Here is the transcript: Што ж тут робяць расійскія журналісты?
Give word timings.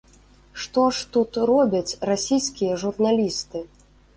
Што 0.63 0.85
ж 0.99 1.03
тут 1.17 1.37
робяць 1.51 1.97
расійскія 2.13 2.81
журналісты? 2.85 3.67